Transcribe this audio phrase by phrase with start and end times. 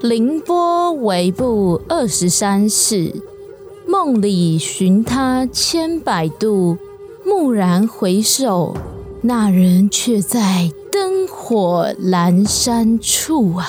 [0.00, 3.12] 凌波微步二十三世，
[3.86, 6.78] 梦里寻他千百度，
[7.26, 8.74] 蓦然回首，
[9.20, 13.68] 那人却在灯火阑珊处啊！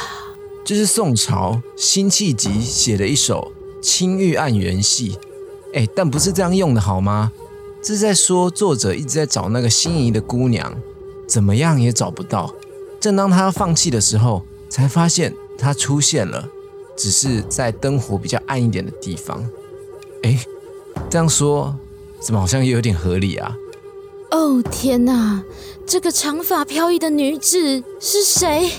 [0.64, 3.52] 这是宋朝辛弃疾写的一首
[3.86, 5.12] 《青玉案元戏》，
[5.74, 7.34] 哎，但不是这样用的好吗？
[7.82, 10.74] 这是在说作者一直在找那个心仪的姑娘，
[11.28, 12.54] 怎么样也找不到。
[13.02, 15.36] 正当他放弃的时候，才发现。
[15.62, 16.50] 他出现了，
[16.98, 19.48] 只是在灯火比较暗一点的地方。
[20.24, 20.44] 哎，
[21.10, 21.76] 这样说
[22.20, 23.56] 怎么好像也有点合理啊？
[24.32, 25.44] 哦天哪，
[25.86, 28.72] 这个长发飘逸的女子是谁？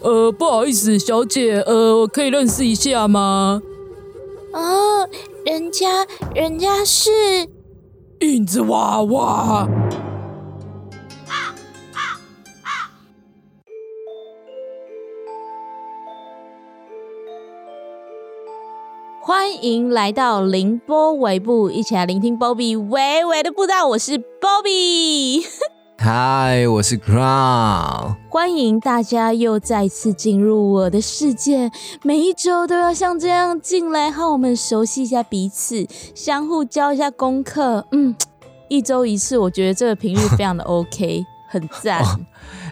[0.00, 3.62] 呃，不好意思，小姐，呃，我可以认识一下吗？
[4.52, 5.08] 哦，
[5.46, 7.10] 人家，人家是
[8.20, 9.68] 影子娃娃。
[19.26, 23.88] 欢迎来到凌波微步，一起来聆听 Bobby 微微的步道。
[23.88, 25.42] 我是 Bobby，
[25.96, 28.16] 嗨，我是 Crown。
[28.28, 31.72] 欢迎大家又再次进入我的世界。
[32.02, 37.86] 每一周都要像这样进来，和我们熟悉一下彼此，相互教一下功课。
[37.92, 38.14] 嗯，
[38.68, 41.24] 一周一次，我觉得这个频率非常的 OK。
[41.46, 42.02] 很赞，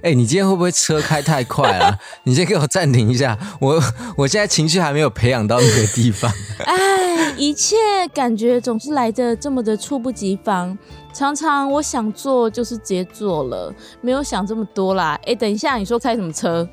[0.03, 1.97] 哎，你今天会不会车开太快了？
[2.25, 3.81] 你先给我暂停一下，我
[4.17, 6.31] 我现在情绪还没有培养到那个地方。
[6.67, 7.77] 哎，一切
[8.13, 10.77] 感觉总是来的这么的猝不及防，
[11.15, 15.19] 常常我想做就是直接做了，没有想这么多啦。
[15.25, 16.69] 哎，等一下，你说开什么车？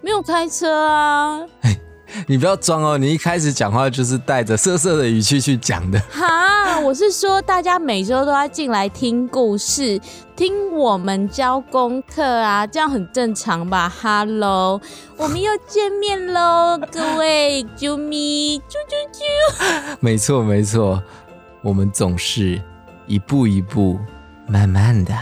[0.00, 1.40] 没有开车啊。
[2.26, 2.98] 你不要装哦！
[2.98, 6.00] 你一开始讲话就是带着色色的语气去讲的。
[6.10, 10.00] 哈，我是说，大家每周都要进来听故事，
[10.36, 14.80] 听我们教功课啊，这样很正常吧？Hello，
[15.16, 19.96] 我们又见面喽，各位啾咪啾啾啾！
[20.00, 21.02] 没错没错，
[21.62, 22.60] 我们总是
[23.06, 23.98] 一步一步，
[24.46, 25.14] 慢慢的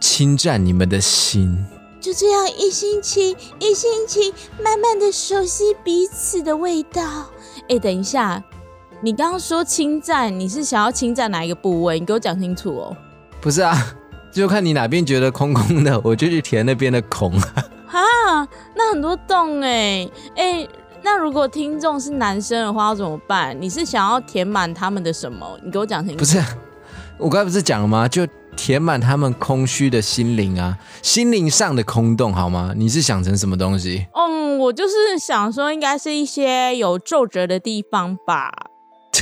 [0.00, 1.64] 侵占你们的心。
[2.04, 4.30] 就这样一星期一星期，
[4.62, 7.02] 慢慢的熟悉彼此的味道。
[7.70, 8.44] 哎，等一下，
[9.00, 11.98] 你刚刚说侵占，你是想要侵占哪一个部位？
[11.98, 12.94] 你给我讲清楚哦。
[13.40, 13.74] 不是啊，
[14.30, 17.32] 就看你哪边觉得空空的，我就去填那边的空。
[17.88, 18.02] 哈，
[18.76, 20.06] 那很多洞哎
[20.36, 20.68] 哎，
[21.00, 23.56] 那如果听众是男生的话要怎么办？
[23.58, 25.58] 你是想要填满他们的什么？
[25.64, 26.18] 你给我讲清楚。
[26.18, 26.38] 不是，
[27.16, 28.06] 我刚才不是讲了吗？
[28.06, 28.26] 就。
[28.56, 32.72] 填满他们空虚的心灵啊，心灵上的空洞，好吗？
[32.76, 34.06] 你是想成什么东西？
[34.14, 38.50] 嗯，我就是想说，应该是一些有皱褶的地方吧。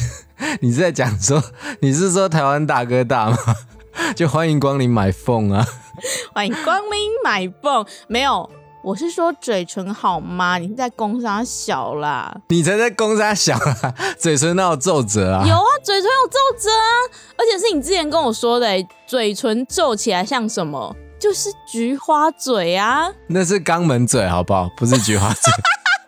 [0.60, 1.42] 你是在讲说，
[1.80, 3.36] 你是说台湾大哥大吗？
[4.16, 5.66] 就欢迎光临买凤啊！
[6.34, 8.48] 欢迎光临买凤，没有。
[8.82, 10.58] 我是说嘴唇好吗？
[10.58, 12.34] 你是在攻杀小啦？
[12.48, 13.94] 你才在攻杀小啦！
[14.18, 15.44] 嘴唇那有皱褶啊？
[15.46, 16.94] 有啊，嘴唇有皱褶啊，
[17.38, 18.66] 而且是你之前跟我说的，
[19.06, 20.94] 嘴唇皱起来像什么？
[21.20, 23.08] 就是菊花嘴啊！
[23.28, 24.68] 那是肛门嘴，好不好？
[24.76, 25.52] 不是菊花嘴。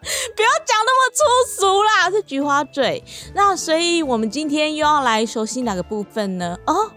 [0.37, 3.03] 不要讲那么粗俗啦，是菊花嘴。
[3.35, 6.59] 那所以我们今天又要来熟悉哪个部分呢？
[6.67, 6.91] 哦。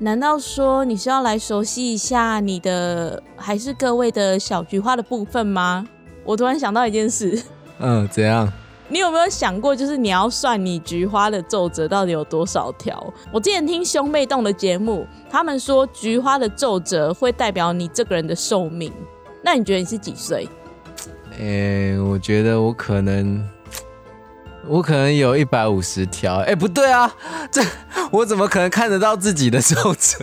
[0.00, 5.84] 难道说你是要来熟悉一下你的，还是各位的小菊花的部分吗？
[6.24, 7.42] 我突然想到一件事，
[7.80, 8.50] 嗯，怎样？
[8.88, 13.12] 你有没有想过，就是你要算你菊花的皱褶到底有多少条？
[13.32, 18.92] 我之前听兄妹洞的节目，他们说菊花的皱褶会代表你这个人的寿命。
[19.42, 20.48] 那你觉得你是几岁？
[21.40, 23.44] 诶，我觉得我可能。
[24.68, 27.10] 我可能有一百五十条，哎，不对啊，
[27.50, 27.62] 这
[28.10, 30.18] 我怎么可能看得到自己的皱褶？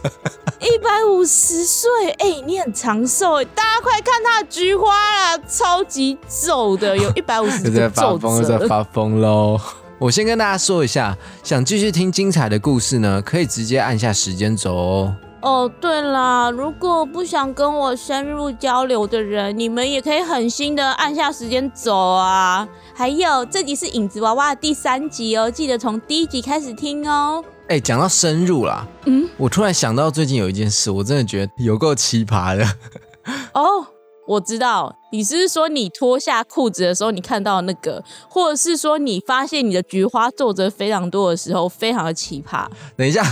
[0.60, 1.90] 一百五十岁，
[2.20, 9.60] 哎，你很长寿，大家快看他的菊花啦，超级皱的，有一百五十在发疯，在发疯喽！
[9.98, 15.16] 我先跟大家说一下，想继续听精彩的故事呢，可以直接按下时间轴哦。
[15.46, 22.68] 哦，对啦，如果不想跟我深入交流的人，你们也可以狠心的按下时间走啊。
[22.96, 27.46] 还有，这集是影子娃娃的第三集哦，记得从第一集开始听哦。
[27.68, 32.66] 哎，讲到深入啦，嗯，我突然想到最近有一件事，我真的觉得有够奇葩的。
[33.54, 33.86] 哦。
[34.28, 42.66] 我知道你是说你脱下裤子的时候，你看到那个，或者是说你发现你的菊花皱褶非常多的时候，非常的奇葩。
[42.98, 43.24] 等一下，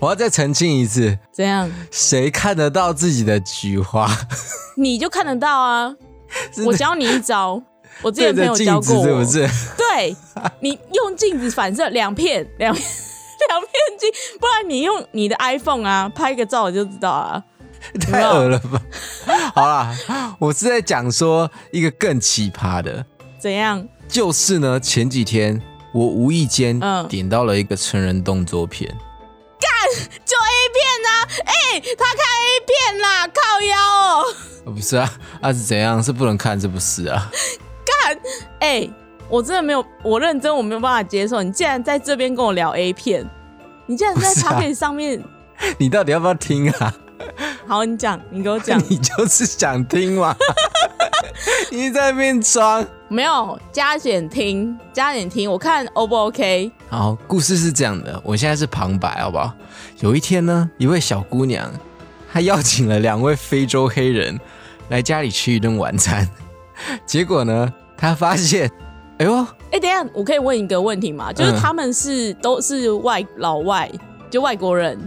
[0.00, 1.16] 我要再澄清一次。
[1.32, 1.70] 怎样？
[1.90, 4.08] 谁看得到自己的菊花？
[4.76, 5.94] 你就看得到啊！
[6.66, 7.62] 我教你一招，
[8.02, 9.48] 我之前朋友教过，是不是？
[9.76, 10.16] 对，
[10.60, 14.10] 你用镜子反射两片，两两片镜，
[14.40, 17.44] 不然你用你的 iPhone 啊拍个照，我就知道了。
[18.00, 18.80] 太恶了吧！
[19.54, 19.94] 好啦，
[20.38, 23.04] 我是在讲说一个更奇葩的，
[23.38, 23.86] 怎样？
[24.08, 25.60] 就是呢，前几天
[25.92, 28.88] 我无意间嗯点到了一个成人动作片，
[29.58, 29.70] 干
[30.24, 31.10] 就 A 片啊！
[31.44, 34.24] 哎、他看 A 片啦，靠腰哦！
[34.66, 36.02] 呃不是啊，啊是怎样？
[36.02, 37.30] 是不能看，是不是啊？
[38.04, 38.18] 干，
[38.60, 38.88] 哎、
[39.28, 41.42] 我真的没有，我认真，我没有办法接受。
[41.42, 43.28] 你竟然在这边跟我聊 A 片，
[43.86, 45.22] 你竟然在不是啊 p o c a s t 上面，
[45.78, 46.94] 你到底要不要听啊？
[47.66, 50.34] 好，你讲，你给我讲， 你就是想听嘛？
[51.70, 52.84] 你在那边装。
[53.08, 56.72] 没有加减听，加减听，我看 O 不 OK？
[56.88, 59.52] 好，故事是这样的，我现在是旁白，好不好？
[60.00, 61.70] 有一天呢，一位小姑娘，
[62.32, 64.38] 她邀请了两位非洲黑人
[64.88, 66.26] 来家里吃一顿晚餐，
[67.04, 68.70] 结果呢，她发现，
[69.18, 71.30] 哎呦，哎、等一下，我可以问一个问题吗？
[71.32, 73.90] 就是嗯他们是、都是外老外，
[74.30, 74.98] 就外国人，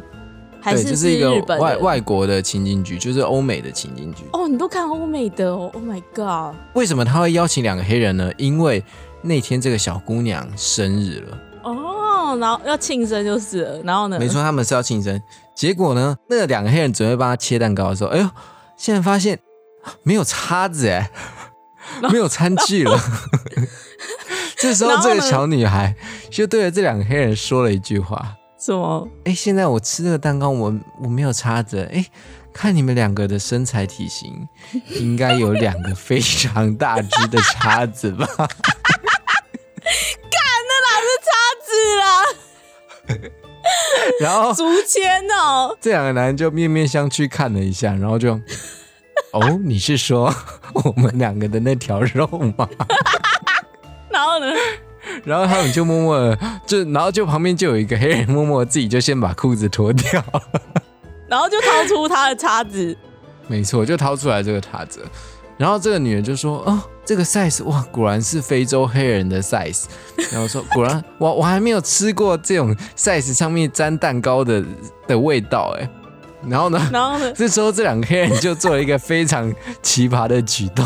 [0.65, 4.23] 还对，是这是一个外的外国的情景剧，就是欧美的情景剧。
[4.33, 6.56] 哦，你都看欧美的哦？Oh my god！
[6.73, 8.31] 为什么他会邀请两个黑人呢？
[8.35, 8.83] 因为
[9.21, 14.17] 那天这个小姑娘生日了，哦，然后要庆生就是了，然后呢？
[14.19, 15.21] 没错，他们是要庆生。
[15.53, 18.27] 结果呢，那个两个黑人准备帮她切蛋糕的时候，哎呦，
[18.75, 19.38] 现在发现
[20.01, 21.11] 没有叉子哎，
[22.11, 23.00] 没有餐具了。
[24.57, 25.95] 这时候，这个小女孩
[26.31, 28.35] 就对着这两个黑人说了一句话
[28.65, 30.73] 什么？：“哎，现在我吃这个蛋糕，我
[31.03, 31.88] 我没有叉子。
[31.94, 32.03] 哎，
[32.51, 34.47] 看你们两个的身材体型，
[35.00, 38.47] 应该有两个非常大只的叉子吧？”干
[40.67, 41.31] 那哪是叉
[41.62, 41.71] 子
[42.01, 42.25] 啦，
[44.19, 45.77] 然后竹签哦。
[45.79, 48.33] 这两个男人就面面相觑看了一下，然后就，
[49.31, 50.33] 哦，你是说
[50.73, 52.25] 我们两个的那条肉
[52.57, 52.68] 吗？
[54.09, 54.47] 然后呢？
[55.23, 60.23] 然后他们就默默的，就然后就旁边就有一个黑人默默自己就先把裤子脱掉，
[61.27, 62.95] 然后就掏出他的叉子。
[63.47, 65.03] 没错，就掏出来这个叉子。
[65.57, 69.85] 然后这个女人就说：“哦，这个 size 哇，果然是非洲黑人的 size。”
[70.33, 74.61] 然后说：“果然， 我我还没有吃过这种 size 上面沾蛋糕的
[75.07, 75.89] 的味道哎。”
[76.45, 77.31] 然后呢，然后呢？
[77.38, 79.51] 这时候这两个黑人就做了一个非常
[79.81, 80.85] 奇葩的举动，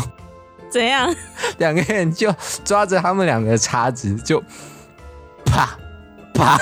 [0.70, 1.14] 怎样？
[1.58, 2.34] 两个人就
[2.64, 4.42] 抓着他们两个的叉子，就
[5.44, 5.76] 啪
[6.32, 6.56] 啪，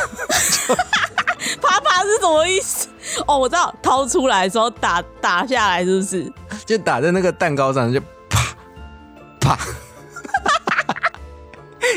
[1.61, 2.89] 啪啪是什么意思？
[3.27, 6.33] 哦，我知道，掏出来的时候打打下来，是不是？
[6.65, 8.55] 就打在那个蛋糕上，就啪
[9.41, 9.59] 啪。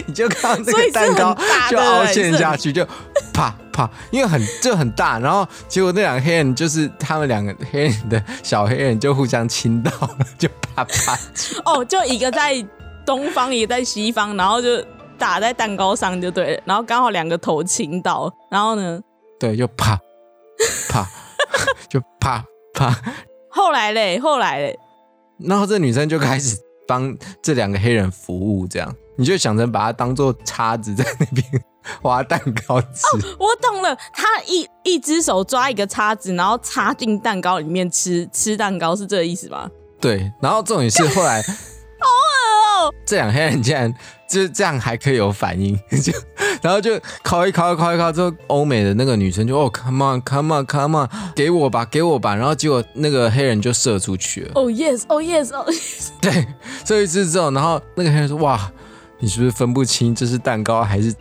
[0.07, 1.37] 你就看到这个蛋糕
[1.69, 2.87] 就凹陷下去，就
[3.41, 11.17] 啪啪，因为很就很大，然后结果那两个黑人就是他们两个黑人的小黑人就互相亲到了，就啪啪，
[11.65, 12.63] 哦，就一个在
[13.03, 14.79] 东方，一个在西方，然后就
[15.17, 19.01] 打在蛋糕上就对了，然后刚好两个头亲到，然后呢？
[19.39, 19.99] 对，就啪
[20.87, 21.07] 啪，
[21.89, 22.45] 就啪
[22.75, 22.95] 啪，
[23.49, 24.77] 后来嘞，后来嘞，
[25.39, 26.55] 然后这女生就开始
[26.87, 28.95] 帮这两个黑人服务，这样。
[29.17, 31.45] 你就想成把它当做叉子在那边
[32.03, 33.03] 挖蛋糕吃。
[33.39, 39.69] 我懂了，他一一只手抓一个叉子，然后插进蛋糕里面吃吃蛋糕，是这个意思吗？
[39.99, 41.39] 对，然后重点是后来
[42.01, 43.93] 哦，这两个黑人竟然
[44.27, 46.11] 就是这样还可以有反应， 就
[46.61, 54.51] 然后就敲一敲一敲一敲之后，欧美的那个女生就哦 come on come on come on，给我吧给我吧，然后结果那个黑人就射出去了。
[54.55, 56.47] 哦、yes，哦、yes，哦、yes，对，
[56.85, 58.71] 射一次之后，然后那个黑人说哇，
[59.19, 61.13] 你是不是分不清这是蛋糕还是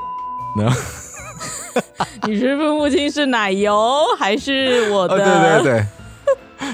[0.57, 0.73] 呢？
[2.27, 5.15] 你是分不清是奶油还是我的？
[5.17, 5.87] 哦，对对对。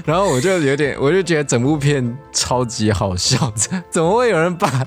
[0.04, 3.52] 然后我就有点，我就觉得整部片超级好笑，
[3.90, 4.85] 怎么会有人把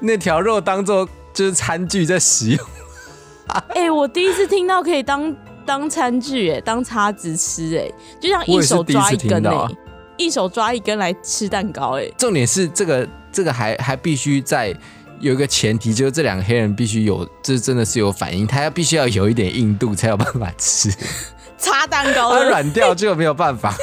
[0.00, 2.66] 那条肉当做就是餐具在使用？
[3.74, 5.34] 哎、我第一次听到可以当
[5.66, 7.90] 当餐具，哎，当叉子吃，哎，
[8.20, 9.68] 就像一手抓一根，哎、啊
[10.16, 14.74] 一手抓一根来吃蛋糕，哎，重点是这个这个还还必须在
[15.20, 20.90] 有一个前提，就是这两个黑人必须有，这真的是有反应，他要必须要有一点硬度才有办法吃，
[21.56, 23.74] 擦蛋糕它，软掉就没有办法，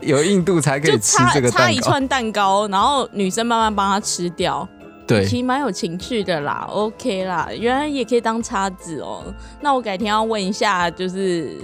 [0.00, 1.64] 有硬度才可以吃插这个蛋糕。
[1.64, 4.68] 插一串蛋糕，然后女生慢慢帮他吃掉，
[5.06, 9.24] 对其，实蛮有情趣的啦，OK 啦，原来也可以当叉子哦。
[9.60, 11.56] 那我改天要问一下，就是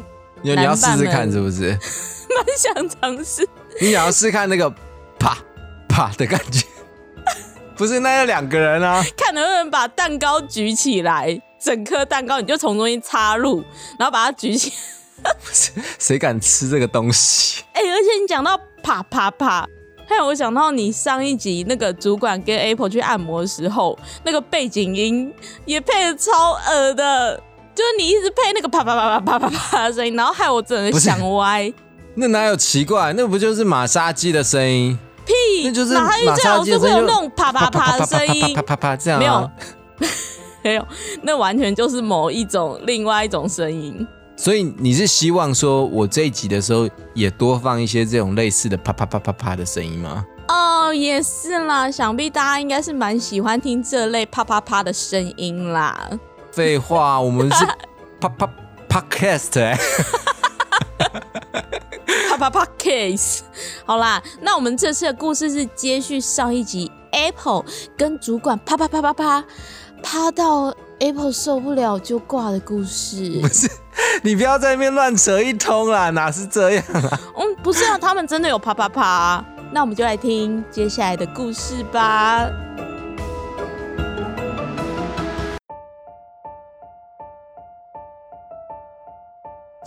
[0.43, 1.71] 你你要试试看是不是？
[2.29, 3.49] 蛮想尝试。
[3.81, 4.71] 你想要试看那个
[5.19, 5.37] 啪
[5.89, 6.65] 啪的感觉？
[7.79, 9.03] 不是，那要两个人啊。
[9.17, 13.63] 看能不能把蛋糕举起来，整颗蛋糕你就从中间插入，
[13.99, 14.73] 然后把它举起。
[15.99, 17.63] 谁敢吃这个东西？
[17.73, 19.67] 哎、而且你讲到啪啪啪，
[20.09, 25.33] 还有我想到你上一集那个主管跟 Apple 去按摩的时候，那个背景音
[25.65, 27.37] 也配的超恶的，
[27.75, 31.73] 就是你一直配那个啪啪啪啪啪啪啪的声音，然后害我整个不是想歪。
[32.17, 33.13] 那哪有奇怪？
[33.17, 34.99] 那不就是马杀鸡的声音？
[35.29, 39.51] 屁，那就是马哈鱼马最好是杀鸡的声音，会有那种啪啪啪的声音啪，啪啪啪这样、啊、没有，
[40.65, 40.87] 没有，
[41.23, 44.07] 那完全就是某一种另外一种声音。
[44.37, 50.25] 所以你是希望说我这一集的时候也多放一些这种类似的啪啪啪啪啪的声音吗？
[50.49, 56.09] 哦，也是啦，想必大家应该是蛮喜欢听这类啪啪啪的声音啦。
[56.53, 57.67] 废话，我们是
[58.21, 58.49] 啪啪
[58.89, 60.38] podcast 哎、啪
[62.39, 63.41] 啪啪 case。
[63.85, 67.65] 好啦，那我们这次的故事是接续上一集 Apple
[67.97, 69.45] 跟主管啪啪啪啪啪
[70.03, 73.41] 啪到 Apple 受不了就挂的故事。
[73.41, 73.69] 不是，
[74.23, 77.21] 你不要在那边乱扯一通啦，哪是这样啊？
[77.37, 79.45] 嗯，不是啊，他们真的有啪啪啪啊。
[79.73, 82.49] 那我们就来听接下来的故事吧。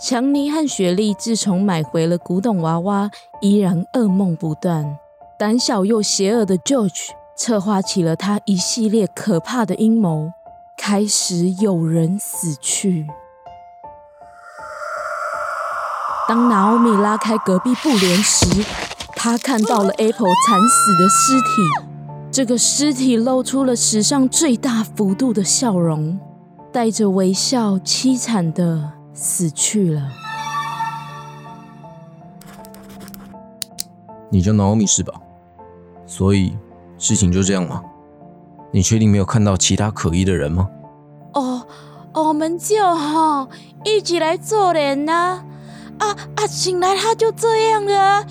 [0.04, 3.08] 强尼和雪莉自从买回了古董娃娃，
[3.40, 4.98] 依然噩梦不断。
[5.38, 10.32] 胆小又邪恶的 George 策划起了他一系列可怕的阴谋，
[10.76, 13.06] 开始有人死去。
[16.26, 18.44] 当拿欧米拉开隔壁布帘时，
[19.14, 21.46] 他看到了 Apple 惨死的尸体。
[22.32, 26.18] 这个尸体露出了史上最大幅度的笑容，
[26.72, 30.02] 带着微笑，凄惨的死去了。
[34.30, 35.12] 你叫 Naomi 是吧？
[36.06, 36.56] 所以
[36.98, 37.82] 事情就这样吗？
[38.72, 40.68] 你确定没有看到其他可疑的人吗？
[41.34, 41.66] 哦，
[42.14, 43.46] 我们就哈
[43.84, 45.44] 一起来做人呐、
[45.98, 46.16] 啊！
[46.36, 48.26] 啊醒来他就这样了啊。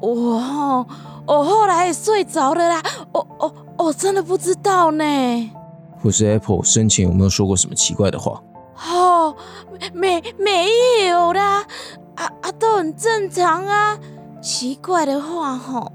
[0.00, 0.86] 我哈，
[1.26, 2.82] 我后来也睡着了啦。
[3.12, 5.50] 我我我真的不知道呢。
[6.02, 8.42] 或是 Apple 生前有没有说过什么奇怪的话？
[8.76, 9.34] 哦，
[9.92, 11.64] 没没有啦，
[12.16, 13.98] 啊啊，都很正常啊。
[14.42, 15.90] 奇怪的话，吼，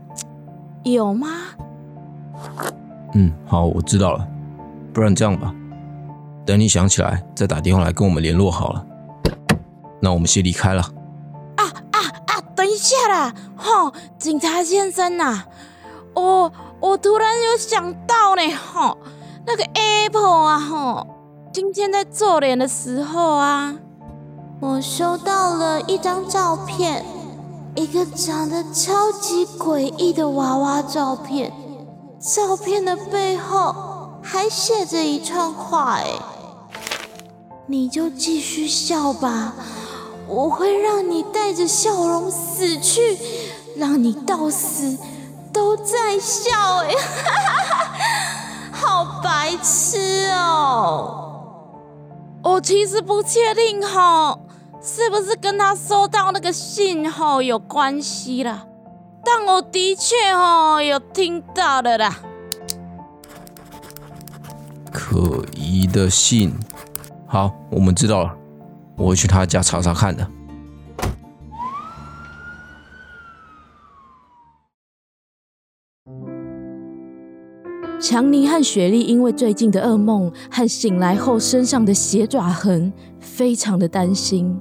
[0.83, 1.27] 有吗？
[3.13, 4.27] 嗯，好，我知道了。
[4.93, 5.53] 不然这样吧，
[6.45, 8.85] 等你想起来再打电话来跟我们联络好了。
[10.01, 10.81] 那我们先离开了。
[11.55, 12.41] 啊啊啊！
[12.55, 15.43] 等一下啦，吼，警察先生呐、
[16.13, 18.97] 我我突然有想到呢，吼，
[19.45, 21.07] 那个 Apple 啊，吼，
[21.53, 23.75] 今天在做脸的时候啊，
[24.61, 27.03] 我收到了一张照片，
[27.75, 31.51] 一个长得超级诡异的娃娃照片，
[32.21, 33.75] 照片的背后
[34.23, 36.13] 还写着一串话，哎，
[37.67, 39.53] 你就继续笑吧。
[40.27, 43.19] 我会让你带着笑容死去，
[43.75, 44.97] 让你到死
[45.51, 46.93] 都在笑、哎，
[48.71, 51.27] 好白痴哦！
[52.43, 54.37] 我其实不确定哈，
[54.81, 58.65] 是不是跟他收到那个信号有关系啦？
[59.23, 62.19] 但我的确哦有听到的啦。
[64.91, 66.53] 可疑的信，
[67.27, 68.35] 好，我们知道了，
[68.97, 70.27] 我会去他家查查看的。
[78.01, 84.59] 强尼和雪莉因为最近的噩梦和醒来后身上的血爪痕，非常的担心。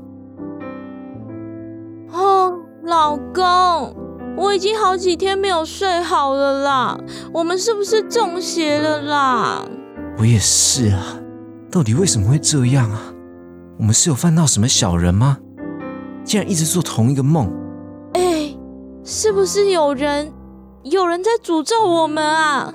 [2.13, 2.53] 哦，
[2.85, 3.97] 老公，
[4.37, 7.01] 我已经好几天没有睡好了啦，
[7.33, 9.65] 我们是不是中邪了啦？
[10.19, 11.19] 我也是啊，
[11.71, 13.01] 到底为什么会这样啊？
[13.79, 15.39] 我们是有犯到什么小人吗？
[16.25, 17.51] 竟然一直做同一个梦。
[18.13, 18.55] 哎，
[19.03, 20.31] 是不是有人
[20.83, 22.71] 有人在诅咒我们啊？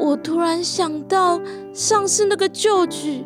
[0.00, 1.38] 我突然想到，
[1.74, 3.22] 上次那个旧举，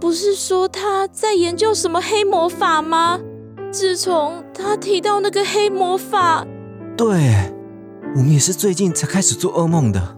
[0.00, 3.18] 不是说他在研究什么黑魔法吗？
[3.72, 6.46] 自从他提到那个黑魔法，
[6.96, 7.52] 对，
[8.14, 10.16] 我们也是最近才开始做噩梦的。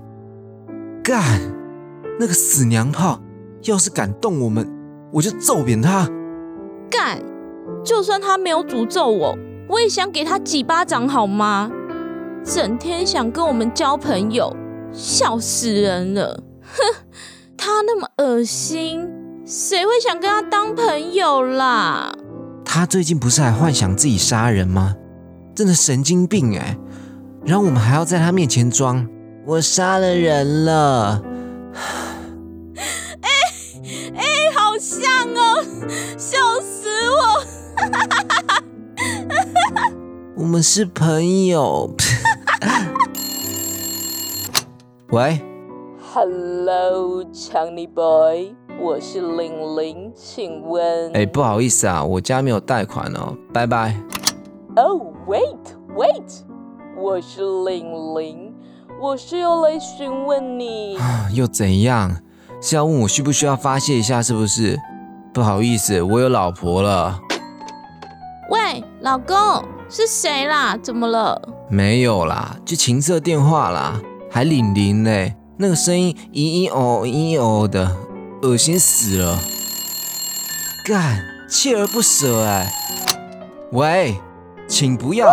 [1.02, 1.40] 干，
[2.20, 3.18] 那个死娘炮，
[3.62, 4.70] 要是敢动我们，
[5.14, 6.06] 我就揍扁他。
[6.90, 7.18] 干，
[7.82, 11.70] 就算他没有诅咒我，我也想给他几巴掌好吗？
[12.44, 14.54] 整天想跟我们交朋友，
[14.96, 16.42] 笑死人了！
[16.62, 16.82] 哼，
[17.56, 19.06] 他那么恶心，
[19.44, 22.12] 谁会想跟他当朋友啦？
[22.64, 24.94] 他最近不是还幻想自己杀人吗？
[25.54, 26.76] 真的神经病哎！
[27.44, 29.08] 然后我们还要在他面前装
[29.46, 31.22] 我杀了人了。
[33.22, 33.32] 哎、
[34.54, 35.02] 好像
[35.34, 35.64] 哦，
[36.18, 37.44] 笑死我！
[40.42, 41.94] 我们是朋友。
[45.10, 45.40] 喂
[46.12, 51.12] ，Hello，强尼 boy，我是玲玲，请问？
[51.12, 53.94] 哎，不好意思啊，我家没有贷款哦，拜拜。
[54.74, 55.56] Oh wait
[55.94, 56.40] wait，
[56.98, 57.86] 我是玲
[58.18, 58.52] 玲，
[59.00, 60.96] 我是要来询问你。
[60.98, 62.16] 啊 又怎样？
[62.60, 64.76] 是要问我需不需要发泄一下，是不是？
[65.32, 67.20] 不好意思，我有老婆了。
[68.50, 69.36] 喂，老公，
[69.88, 70.76] 是谁啦？
[70.82, 71.40] 怎么了？
[71.70, 74.00] 没有啦，就情色电话啦，
[74.36, 77.96] 还领铃嘞，那个声音咦咦哦咦咦哦的，
[78.42, 79.38] 恶心死了。
[80.84, 82.70] 干，锲而不舍哎。
[83.72, 84.14] 喂，
[84.68, 85.26] 请不要。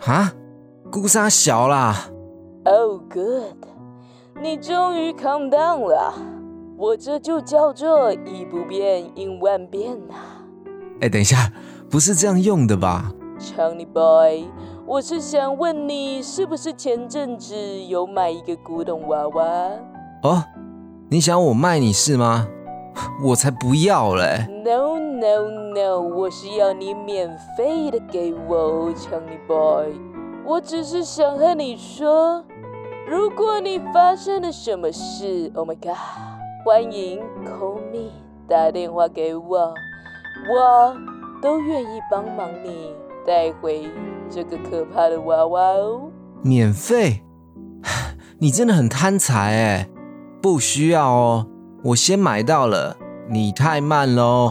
[0.00, 0.32] 哈，
[0.90, 2.06] 姑沙小啦。
[2.64, 3.66] Oh good，
[4.40, 6.14] 你终于 calm down 了。
[6.78, 10.14] 我这就叫做以不变应万变呐、
[11.02, 11.52] 哎，等一下，
[11.90, 14.46] 不是这样用的吧？Chunny boy，
[14.84, 19.44] 我是想问你，是不是前阵子有买一个古董娃娃？
[20.22, 20.44] 哦，
[21.08, 22.48] 你想我卖你是吗？
[23.24, 29.94] 我才不要嘞！No no no，我是要你免费的给我，Chunny boy。
[30.44, 32.44] 我只是想和你说，
[33.08, 35.96] 如果你发生了什么事，Oh my god，
[36.66, 38.10] 欢迎 call me，
[38.46, 39.72] 打电话给我，
[40.50, 40.96] 我
[41.40, 42.92] 都愿意帮忙你
[43.26, 43.88] 带回
[44.30, 46.10] 这个可怕的娃娃哦。
[46.42, 47.22] 免费？
[48.38, 49.88] 你真的很贪财哎！
[50.40, 51.46] 不需要哦，
[51.84, 52.96] 我先买到了，
[53.28, 54.50] 你太慢喽。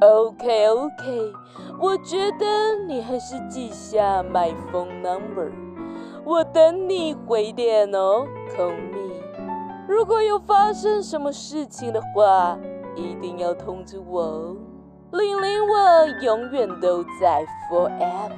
[0.00, 1.32] OK OK，
[1.80, 2.46] 我觉得
[2.86, 5.50] 你还是记下 my phone number，
[6.24, 9.10] 我等你回电哦，call me。
[9.88, 12.58] 如果有发生什么事情的话，
[12.94, 14.56] 一定要通知我哦。
[15.12, 18.30] 玲玲，我永远都在 forever。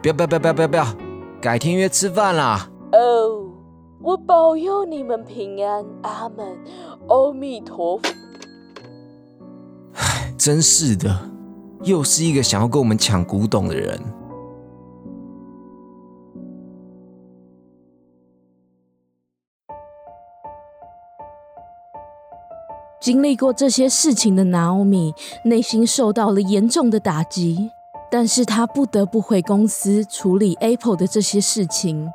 [0.00, 0.86] 不要不要不要不要不要不要，
[1.40, 2.68] 改天约吃饭啦。
[2.92, 3.46] 哦，
[4.00, 6.58] 我保佑你们平安，阿门，
[7.08, 8.02] 阿弥陀佛。
[10.38, 11.14] 真是的，
[11.82, 14.00] 又是一个想要跟我们抢古董的人。
[23.02, 25.12] 经历过这些事情的娜奥米，
[25.42, 27.72] 内心受到了严重的打击，
[28.08, 32.12] 但是她不得不回公司处理 Apple 的这些事情。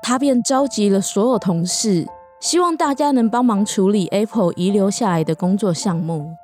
[0.00, 2.06] 她便召集了所有同事，
[2.40, 6.34] 希望大家能帮忙处理 Apple 遗留下来的工作项目。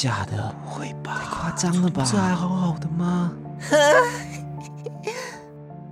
[0.00, 0.54] 假的？
[0.64, 1.12] 不会吧？
[1.20, 2.02] 太夸张了吧？
[2.10, 3.32] 这还好好的吗？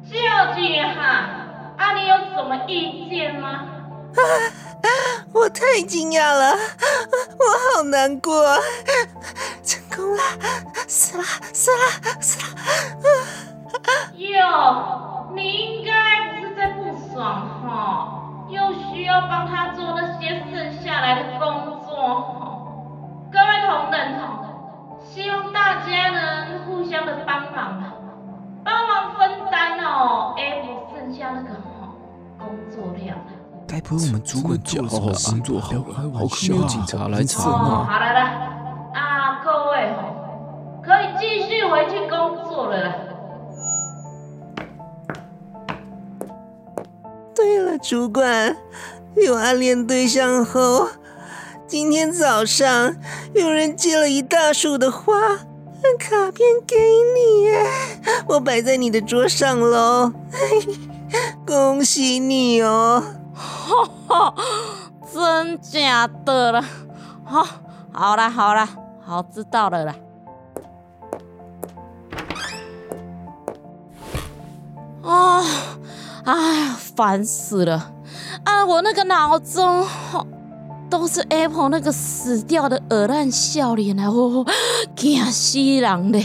[0.08, 0.16] 舅
[0.56, 1.28] 姐哈，
[1.76, 3.48] 啊你有什么意见吗？
[3.50, 4.20] 啊
[5.34, 6.52] 我太惊讶了，
[7.36, 7.44] 我
[7.76, 8.58] 好难过，
[9.62, 10.22] 成功了，
[10.86, 11.76] 死了，死了，
[12.22, 12.46] 死了！
[14.16, 15.92] 哟，你应该
[16.30, 22.47] 不是在不爽哈，又需要帮他做那些剩下来的工作
[23.68, 24.48] 同仁哈，
[25.04, 27.92] 希望大家能互相的帮忙啊，
[28.64, 31.92] 帮忙分担哦 F 剩下那个哈
[32.38, 33.18] 工作量。
[33.66, 35.80] 该不会我们主管做好好工作好了，
[36.14, 37.84] 好可没有警察来查哦，呢。
[37.84, 38.20] 好了啦，
[38.94, 42.94] 啊各位哦，可以继续回去工作了啦。
[47.36, 48.56] 对了，主管，
[49.14, 50.88] 有暗恋对象后，
[51.68, 52.96] 今天早上
[53.34, 55.12] 有人寄了一大束的花
[55.98, 56.76] 卡片给
[57.14, 57.62] 你耶，
[58.26, 60.10] 我摆在你的桌上喽，
[61.46, 63.02] 恭喜你哦！
[63.34, 64.34] 哈哈，
[65.12, 66.64] 真假的了？
[67.24, 67.46] 好，
[67.92, 68.66] 好啦好啦，
[69.04, 69.94] 好知道了啦。
[75.02, 75.44] 啊，
[76.24, 77.92] 哎呀，烦死了！
[78.44, 80.26] 啊，我那个脑中吼
[80.90, 84.44] 都是 Apple 那个死掉的鹅烂笑脸啊，我
[84.96, 86.24] 惊死人嘞！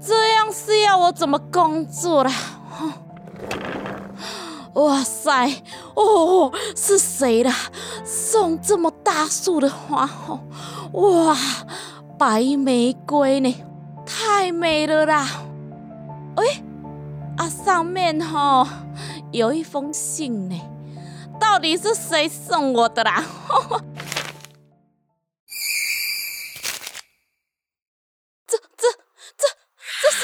[0.00, 2.32] 这样是要我怎么工作啦？
[4.74, 5.62] 哇塞！
[5.94, 7.52] 哦，是谁啦？
[8.04, 10.40] 送这么大束的花哦！
[10.92, 11.36] 哇，
[12.16, 13.54] 白玫瑰呢，
[14.06, 15.26] 太美了啦！
[16.36, 16.62] 哎，
[17.36, 18.66] 啊，上面哈、
[19.32, 20.60] 有一封信呢，
[21.40, 23.24] 到底是谁送我的啦？
[28.46, 28.86] 这这
[29.36, 29.46] 这
[30.02, 30.20] 这是！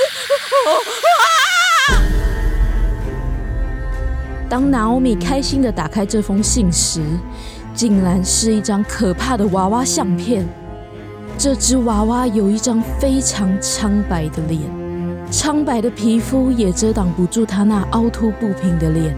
[4.48, 7.02] 当拿欧米开心的打开这封信时，
[7.74, 10.46] 竟然是一张可怕的娃娃相片。
[11.38, 14.62] 这只娃娃有一张非常苍白的脸，
[15.30, 19.14] 苍白的皮肤也遮挡不住他那凹凸不平的脸，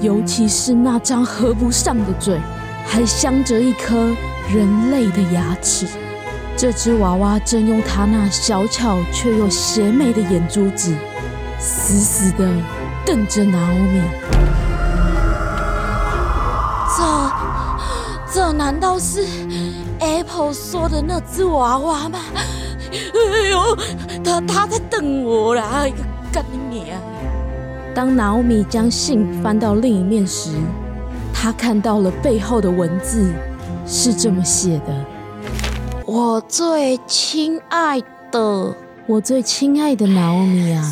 [0.00, 2.38] 尤其是那张合不上的嘴，
[2.86, 3.96] 还镶着一颗
[4.48, 5.86] 人类的牙齿。
[6.56, 10.94] 这只娃娃正用它那小巧却又邪魅的眼珠子，
[11.58, 12.48] 死死地
[13.04, 14.00] 瞪着娜欧米。
[16.96, 19.26] 这这难道是
[19.98, 22.18] Apple 说的那只娃娃吗？
[22.92, 23.76] 哎呦，
[24.24, 25.84] 他他在瞪我啦！
[26.32, 26.98] 干你娘！
[27.96, 30.50] 当拿欧米将信翻到另一面时，
[31.32, 33.32] 他看到了背后的文字
[33.86, 35.06] 是这么写的
[36.04, 37.98] ：“我最亲爱
[38.30, 40.84] 的，我最亲爱的拿欧米啊，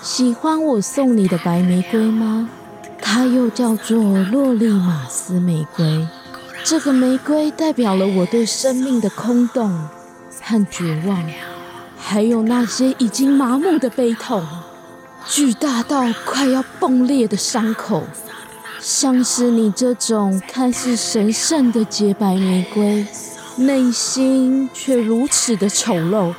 [0.00, 2.48] 喜欢我送你的白玫瑰吗？
[3.02, 6.08] 它又叫做洛丽玛斯玫瑰。
[6.64, 9.70] 这个玫瑰代表了我对生命的空洞
[10.40, 11.22] 和绝望，
[11.98, 14.42] 还有那些已经麻木的悲痛，
[15.26, 18.04] 巨大到快要崩裂的伤口，
[18.80, 23.06] 像是你这种看似神圣的洁白玫瑰，
[23.56, 26.34] 内心却如此的丑陋。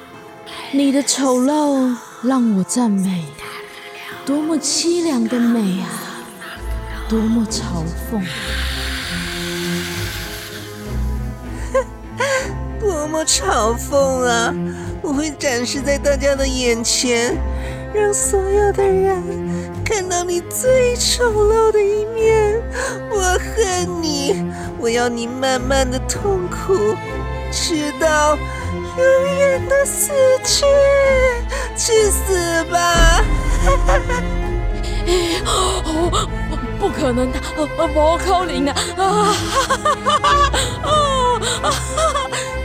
[0.71, 3.25] 你的丑陋让我赞美，
[4.25, 5.89] 多么凄凉的美啊！
[7.09, 8.23] 多么嘲讽！
[12.79, 14.53] 多么嘲讽啊！
[15.01, 17.35] 我会展示在大家的眼前，
[17.95, 19.23] 让所有的人
[19.85, 22.61] 看到你最丑陋的一面。
[23.09, 24.43] 我恨你，
[24.79, 26.95] 我要你慢慢的痛苦，
[27.51, 28.37] 直到
[28.97, 30.11] 永远的死
[30.43, 30.65] 去。
[31.77, 33.23] 去死吧！
[35.45, 36.27] 哦，
[36.79, 39.35] 不可能的，呃，不可能的啊！
[41.61, 41.69] 啊！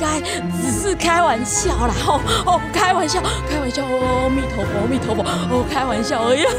[0.00, 0.18] 该
[0.62, 6.40] 只是开玩笑啦，哦哦，开玩笑，开玩笑，阿弥陀佛，阿弥陀佛，哦，开玩笑而已。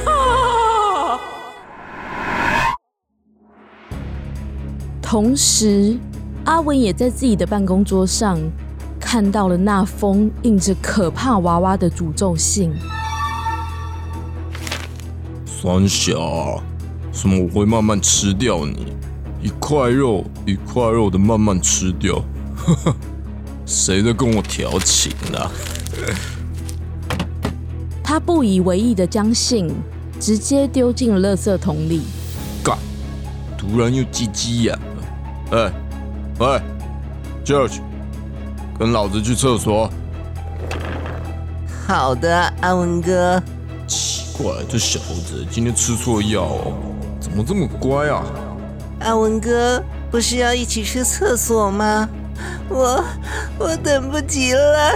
[5.01, 5.97] 同时，
[6.45, 8.37] 阿文也在自己的办公桌上
[8.99, 12.71] 看到了那封印着可怕娃娃的诅咒信。
[15.45, 16.61] 三小，
[17.11, 18.95] 什么我会慢慢吃掉你，
[19.41, 22.23] 一块肉一块肉的慢慢吃掉，
[23.71, 25.49] 谁在跟我调情啊？
[28.03, 29.73] 他不以为意的将信
[30.19, 32.01] 直接丢进了垃圾桶里。
[32.61, 32.77] 干！
[33.57, 35.57] 突然又鸡鸡眼了。
[35.57, 35.71] 哎，
[36.39, 36.61] 喂
[37.45, 37.79] ，George，
[38.77, 39.89] 跟老子去厕所。
[41.87, 43.41] 好的，阿文哥。
[43.87, 46.73] 奇怪，这小子今天吃错药哦，
[47.21, 48.25] 怎么这么乖啊？
[48.99, 49.81] 阿文哥，
[50.11, 52.09] 不是要一起去厕所吗？
[52.71, 53.03] 我
[53.59, 54.91] 我等不及了。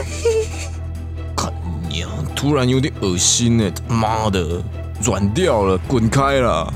[1.35, 1.53] 看
[1.89, 3.71] 娘，突然有点恶心呢！
[3.87, 4.63] 他妈的，
[5.03, 6.73] 软掉了，滚开了！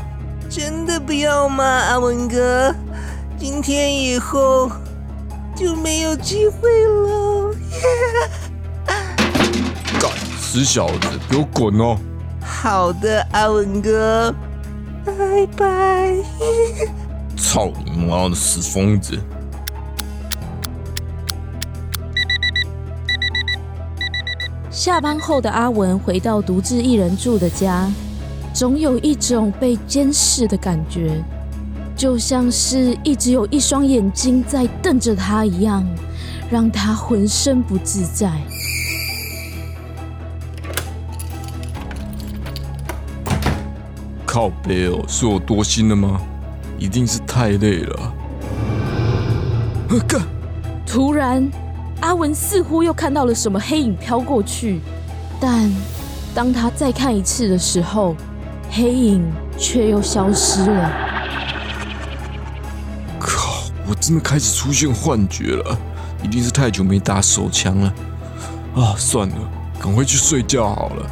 [0.50, 2.76] 真的不要吗，阿文哥？
[3.38, 4.70] 今天以后
[5.56, 7.56] 就没有机会了。
[10.00, 11.98] 干，死小子，给我滚哦！
[12.42, 14.34] 好的，阿文哥，
[15.06, 15.14] 拜
[15.56, 16.16] 拜。
[17.38, 19.18] 操你妈的死疯子！
[24.80, 27.86] 下班后的阿文回到独自一人住的家，
[28.54, 31.22] 总有一种被监视的感觉，
[31.98, 35.86] 就像是一直有一双眼睛在瞪着他一样，
[36.50, 38.32] 让他浑身不自在。
[44.26, 46.22] 靠背哦，是我多心了吗？
[46.78, 48.14] 一定是太累了。
[49.90, 50.22] 啊干！
[50.86, 51.46] 突然，
[52.02, 54.80] 阿文似乎又看到了什么黑影飘过去，
[55.40, 55.70] 但
[56.34, 58.16] 当他再看一次的时候，
[58.72, 60.92] 黑影却又消失了。
[63.20, 63.64] 靠！
[63.88, 65.78] 我真的开始出现幻觉了，
[66.24, 67.94] 一定是太久没打手枪了。
[68.76, 69.36] 啊，算了，
[69.80, 71.06] 赶快去睡觉好了。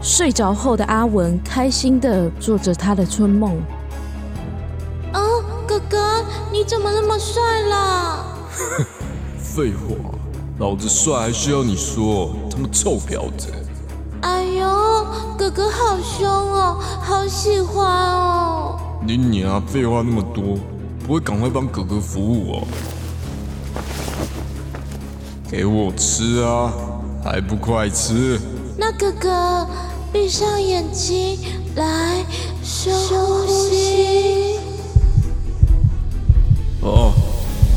[0.00, 3.56] 睡着后的阿文开心的做着他的春梦。
[5.12, 5.20] 啊，
[5.66, 8.24] 哥哥，你怎么那么帅啦？
[9.54, 9.94] 废话，
[10.58, 12.34] 老子帅还需要你说？
[12.50, 13.52] 他妈臭婊子！
[14.22, 15.06] 哎呦，
[15.38, 18.76] 哥哥好凶哦，好喜欢哦。
[19.06, 20.58] 你娘，废话那么多，
[21.06, 22.66] 不会赶快帮哥哥服务哦？
[25.48, 26.72] 给我吃啊，
[27.22, 28.40] 还不快吃！
[28.76, 29.64] 那哥哥，
[30.12, 31.38] 闭上眼睛，
[31.76, 32.26] 来
[32.60, 32.90] 休
[33.46, 34.58] 息。
[36.80, 37.12] 哦，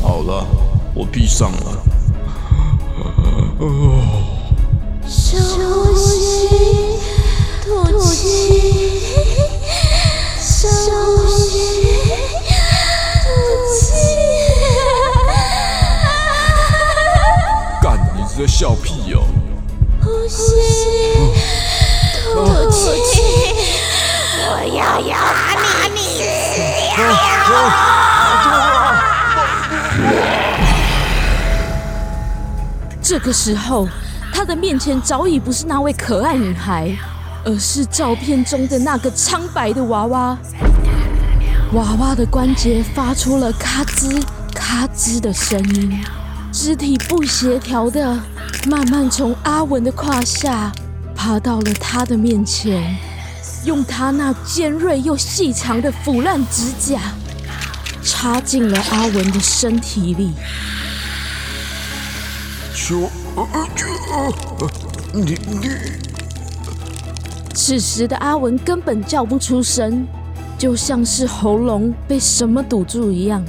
[0.02, 0.44] 好了，
[0.98, 1.80] 我闭上了。
[5.06, 5.38] 休
[5.94, 6.48] 息，
[7.64, 8.98] 吐气，
[10.40, 10.58] 休
[11.28, 11.46] 息，
[13.22, 13.26] 吐
[13.78, 13.78] 气。
[17.80, 19.22] 干，你是在笑屁哦？
[20.02, 20.42] 呼吸，
[22.34, 22.34] 吐
[22.72, 23.22] 气。
[24.40, 24.82] 我要
[25.14, 25.96] 把你
[26.96, 26.98] 吃
[33.08, 33.88] 这个时候，
[34.34, 36.94] 他的面前早已不是那位可爱女孩，
[37.42, 40.36] 而是照片中的那个苍白的娃娃。
[41.72, 44.22] 娃娃的关节发出了咔吱
[44.54, 45.98] 咔吱的声音，
[46.52, 48.14] 肢体不协调的
[48.66, 50.70] 慢慢从阿文的胯下
[51.16, 52.94] 爬到了他的面前，
[53.64, 57.00] 用他那尖锐又细长的腐烂指甲
[58.02, 60.34] 插进了阿文的身体里。
[62.88, 64.70] 求，呃呃呃
[65.12, 65.68] 你你
[67.54, 70.06] 此时的阿文根本叫不出声，
[70.56, 73.44] 就像是喉咙被什么堵住一样。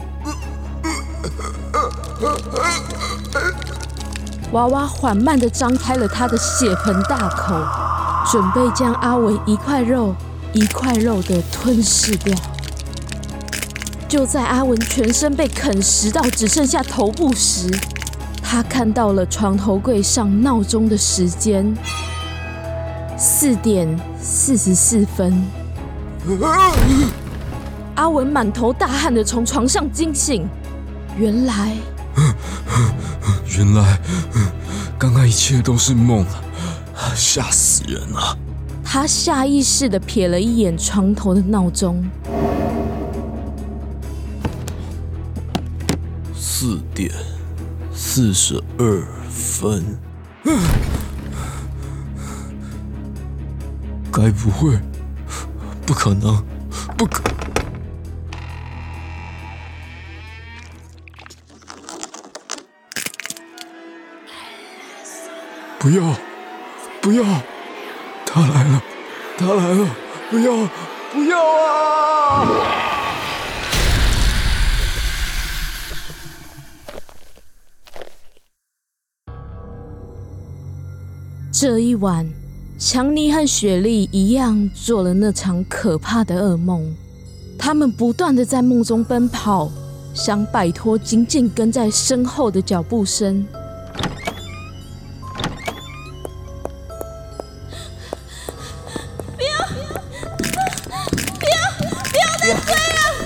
[4.51, 7.55] 娃娃缓慢地张开了他的血盆大口，
[8.29, 10.13] 准备将阿文一块肉
[10.51, 12.35] 一块肉地吞噬掉。
[14.09, 17.69] 就在阿文全身被啃食到只剩下头部时，
[18.51, 21.71] 他看到了床头柜上闹钟的时间，
[23.15, 23.87] 四点
[24.19, 25.31] 四十四分。
[27.93, 30.47] 阿文满头大汗的从床上惊醒，
[31.15, 31.77] 原来
[33.55, 33.99] 原来
[34.97, 36.25] 刚刚一切都是梦，
[37.15, 38.35] 吓死人了。
[38.83, 42.03] 他下意识的瞥了一眼床头的闹钟，
[46.35, 47.11] 四点
[48.21, 49.97] 四十二分，
[54.11, 54.77] 该不会？
[55.85, 56.45] 不可能，
[56.97, 57.23] 不可！
[65.79, 66.13] 不要，
[66.99, 67.23] 不要！
[68.25, 68.83] 他来了，
[69.37, 69.87] 他来了！
[70.29, 70.67] 不要，
[71.13, 72.98] 不要啊！
[81.61, 82.25] 这一晚，
[82.77, 86.95] 强尼和雪莉一样做了那场可怕的噩梦。
[87.57, 89.69] 他们不断的在梦中奔跑，
[90.13, 93.45] 想摆脱紧紧跟在身后的脚步声。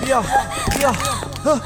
[0.01, 1.59] 不要不要！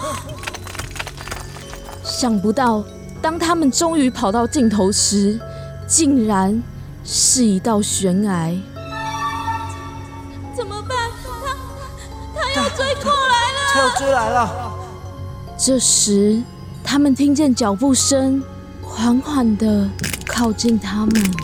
[2.03, 2.83] 想不到，
[3.21, 5.39] 当他们终于跑到尽头时，
[5.87, 6.61] 竟然
[7.05, 8.51] 是一道悬崖。
[10.53, 10.97] 怎么办？
[12.35, 13.59] 他他要追过来了！
[13.73, 14.73] 他要追来了！
[15.57, 16.43] 这时，
[16.83, 18.43] 他们听见脚步声
[18.81, 19.89] 缓缓的
[20.25, 21.35] 靠近他们，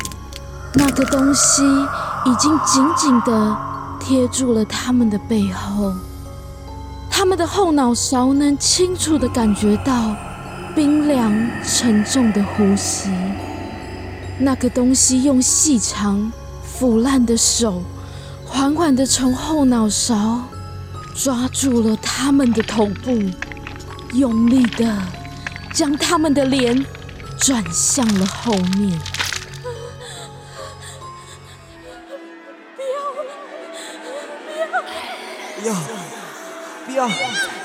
[0.73, 1.63] 那个东西
[2.25, 3.57] 已经紧紧的
[3.99, 5.93] 贴住了他们的背后，
[7.09, 10.15] 他们的后脑勺能清楚的感觉到
[10.75, 13.09] 冰凉沉重的呼吸。
[14.39, 16.31] 那个东西用细长、
[16.63, 17.83] 腐烂的手，
[18.45, 20.43] 缓缓的从后脑勺
[21.15, 23.19] 抓住了他们的头部，
[24.13, 24.97] 用力的
[25.71, 26.85] 将他们的脸
[27.39, 28.99] 转向了后面。
[35.61, 35.75] 不要
[36.85, 37.07] 不要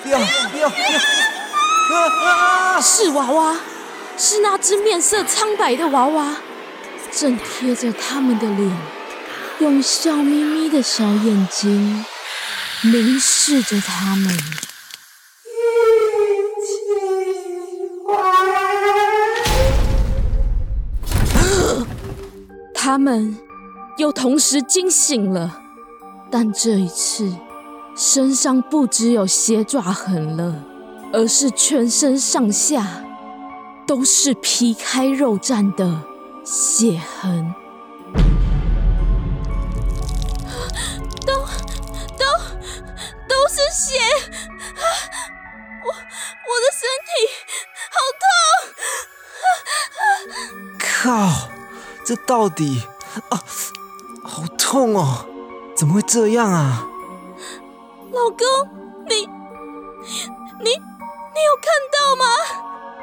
[0.03, 0.19] 不要
[0.53, 0.69] 不要！
[0.69, 2.81] 不要！
[2.81, 3.57] 是娃娃，
[4.17, 6.37] 是那只面色苍白的娃娃，
[7.13, 8.77] 正贴着他们的脸，
[9.61, 12.05] 用笑眯眯的小眼睛
[12.83, 14.39] 凝视着他们。
[22.75, 23.37] 他们
[23.97, 25.61] 又同时惊醒了，
[26.31, 27.33] 但这一次
[27.97, 30.65] 身上不只有鞋爪痕了。
[31.11, 33.03] 而是全身上下
[33.87, 36.03] 都是皮开肉绽的
[36.51, 37.55] 血痕，
[41.27, 42.25] 都都
[43.29, 43.99] 都是血！
[45.85, 47.11] 我我的身体
[47.93, 48.27] 好痛！
[51.05, 51.51] 靠！
[52.03, 52.83] 这到底
[53.29, 53.45] 啊，
[54.25, 55.27] 好痛哦！
[55.77, 56.87] 怎么会这样啊？
[58.11, 58.47] 老公，
[59.07, 62.25] 你你你有看到吗？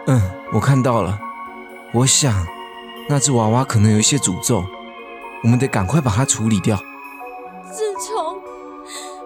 [0.08, 0.20] 嗯，
[0.52, 1.20] 我看到了。
[1.94, 2.46] 我想，
[3.08, 4.66] 那只娃娃可能有一些诅咒，
[5.44, 6.76] 我们得赶快把它处理掉。
[7.72, 8.42] 自从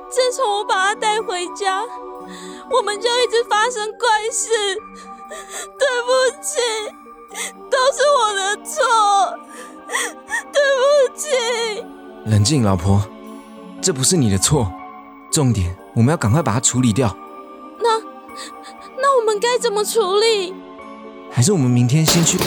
[0.09, 1.81] 自从我把它带回家，
[2.69, 4.49] 我们就一直发生怪事。
[5.77, 6.57] 对不起，
[7.69, 9.37] 都是我的错。
[10.51, 11.27] 对不起。
[12.25, 13.01] 冷静，老婆，
[13.81, 14.71] 这不是你的错。
[15.31, 17.15] 重点，我们要赶快把它处理掉。
[17.77, 17.99] 那
[18.97, 20.53] 那我们该怎么处理？
[21.31, 22.37] 还是我们明天先去？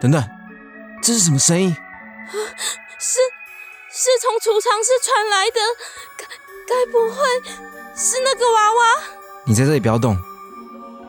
[0.00, 0.22] 等等，
[1.02, 1.76] 这是什么声音？
[3.00, 3.18] 是
[3.90, 5.60] 是从储藏室传来的，
[6.16, 6.24] 该
[6.68, 7.16] 该不会
[7.96, 9.02] 是那个娃娃？
[9.44, 10.16] 你在这里不要动，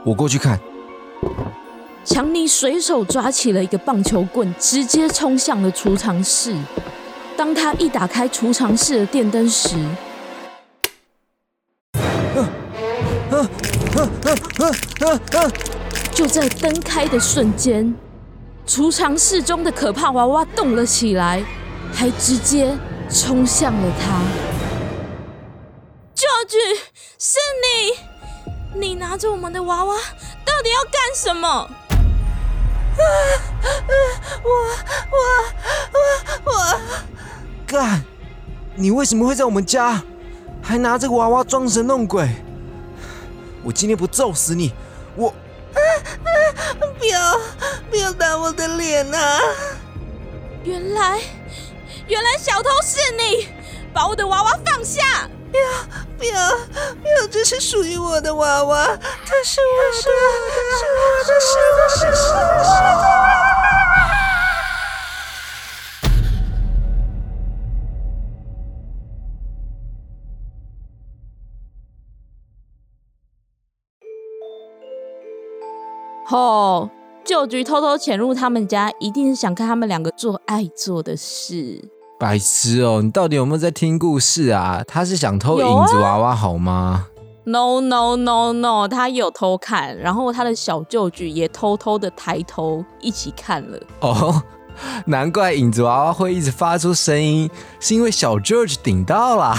[0.05, 0.59] 我过去看。
[2.03, 6.55] 强尼随手抓起了一个棒球棍，直接冲向了储藏室。
[7.37, 9.75] 当他一打开储藏室的电灯时，
[16.11, 17.93] 就在灯开的瞬间，
[18.69, 21.43] 储藏室中的可怕娃娃动了起来，
[21.91, 22.77] 还直接
[23.09, 24.21] 冲向了他。
[26.15, 26.77] George，
[27.17, 28.79] 是你！
[28.79, 29.95] 你拿着我们的娃娃，
[30.45, 31.67] 到底要干什么？
[34.43, 34.51] 我我
[36.45, 36.79] 我我
[37.65, 38.03] 干！
[38.75, 40.03] 你为什么会在我们家，
[40.61, 42.29] 还拿这个娃娃装神弄鬼？
[43.63, 44.71] 我今天不揍死你！
[45.15, 45.33] 我
[46.97, 47.39] 不要
[47.89, 49.39] 不要打我的脸啊！
[50.63, 51.19] 原来
[52.07, 53.47] 原来小偷是你！
[53.93, 55.29] 把我的娃娃放下！
[55.51, 55.63] 不要
[56.17, 56.49] 不要
[57.01, 57.27] 不要！
[57.31, 60.13] 这是属于我的娃娃，它是我的，是我
[61.25, 62.37] 的，是我的，是我
[63.01, 63.68] 的，
[76.29, 76.87] 吼！
[77.25, 81.83] 旧局偷偷潜入他们家，一定是想看他们两个做爱做的事。
[82.19, 83.01] 白痴哦！
[83.01, 84.83] 你到底有没有在听故事啊？
[84.87, 87.07] 他是想偷影子娃娃好吗
[87.45, 93.79] ？No No No No，他有偷看，然后他的小舅局也偷偷的抬头一起看了。
[94.01, 94.43] 哦，
[95.05, 99.55] 难怪影子娃娃会一直发出声音，是因为小 George 顶到了。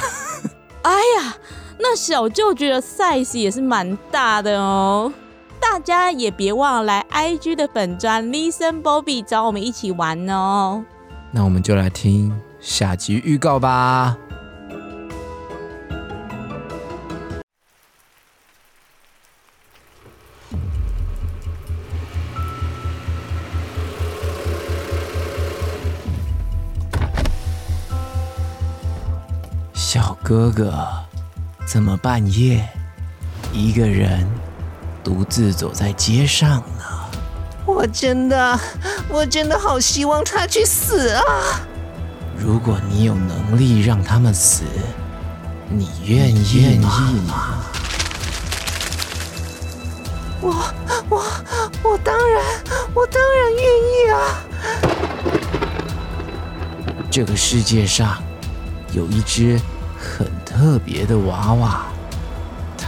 [0.83, 1.37] 哎呀，
[1.81, 5.13] 那小舅局的 size 也是蛮大的哦。
[5.61, 10.85] 大家也别忘了来 IG 的本专 Listen Bobby 找我们一起玩哦。
[11.31, 14.16] 那我们就来听下集预告吧。
[29.73, 30.88] 小哥哥，
[31.66, 32.68] 怎么半夜
[33.53, 34.29] 一个人？
[35.03, 36.85] 独自走在街上呢，
[37.65, 38.61] 我真的，
[39.09, 41.23] 我真的好希望他去死啊！
[42.37, 44.65] 如果你有能力让他们死，
[45.69, 47.59] 你愿意吗？
[50.41, 50.55] 我
[51.09, 51.23] 我
[51.83, 52.43] 我当然，
[52.95, 54.17] 我当然愿意啊！
[57.11, 58.23] 这个世界上
[58.93, 59.61] 有一只
[59.99, 61.89] 很特别的娃娃。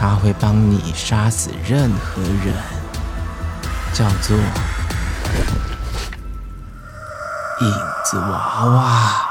[0.03, 2.53] 他会帮你杀死任何人，
[3.93, 4.35] 叫做
[7.61, 7.71] 影
[8.03, 9.22] 子娃娃。